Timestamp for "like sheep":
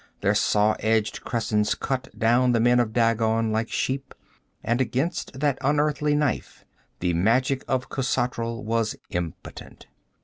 3.51-4.15